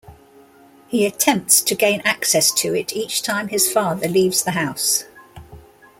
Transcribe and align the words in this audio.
He 0.87 1.05
attempts 1.05 1.61
to 1.61 1.75
gain 1.75 2.01
access 2.05 2.51
to 2.53 2.73
it 2.73 2.95
each 2.95 3.21
time 3.21 3.49
his 3.49 3.71
father 3.71 4.07
leaves 4.07 4.41
the 4.41 4.51
house. 4.53 5.03